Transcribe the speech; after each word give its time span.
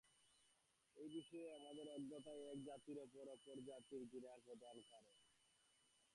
এই 0.97 1.09
বিষয়ে 1.15 1.47
আমাদের 1.57 1.85
অজ্ঞতাই 1.89 2.41
এক 2.45 2.59
জাতির 2.65 2.97
প্রতি 3.03 3.29
অপর 3.29 3.57
জাতির 3.67 4.01
ঘৃণার 4.11 4.39
প্রধান 4.45 4.75
কারণ। 4.89 5.15